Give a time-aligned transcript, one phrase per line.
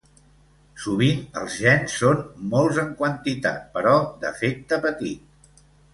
[0.85, 5.63] Sovint els gens són molts en quantitat però d'efecte petit.